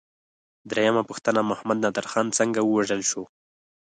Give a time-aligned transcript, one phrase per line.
[0.71, 3.23] درېمه پوښتنه: محمد نادر خان څنګه ووژل شو؟